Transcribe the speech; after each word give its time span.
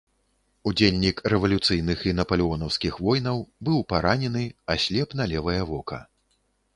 Удзельнік 0.69 1.19
рэвалюцыйных 1.33 1.99
і 2.11 2.13
напалеонаўскіх 2.19 2.97
войнаў, 3.07 3.37
быў 3.69 3.79
паранены, 3.93 4.43
аслеп 4.77 5.09
на 5.21 5.29
левае 5.33 5.59
вока. 5.73 5.99